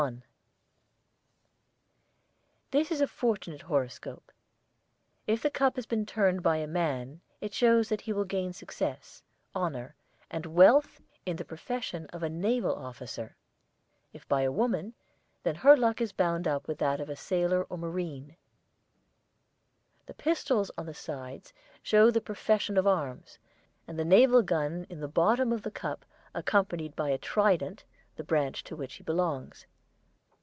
[0.01, 0.23] 1
[2.71, 4.31] This is a fortunate horoscope.
[5.27, 9.21] If cup has been turned by a man it shows that he will gain success,
[9.55, 9.93] honour,
[10.31, 13.35] and wealth in the profession of a naval officer.
[14.11, 14.95] If by a woman
[15.43, 18.35] then her luck is bound up with that of a sailor or marine.
[20.07, 23.37] The pistols on the sides show the profession of arms,
[23.87, 27.83] and the naval gun in the bottom of the cup accompanied by a trident
[28.15, 29.67] the branch to which he belongs.